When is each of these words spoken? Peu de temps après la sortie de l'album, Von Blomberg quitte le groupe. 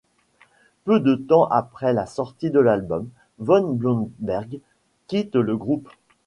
Peu 0.83 0.99
de 0.99 1.13
temps 1.13 1.45
après 1.51 1.93
la 1.93 2.07
sortie 2.07 2.49
de 2.49 2.59
l'album, 2.59 3.07
Von 3.37 3.71
Blomberg 3.73 4.59
quitte 5.05 5.35
le 5.35 5.55
groupe. 5.55 5.89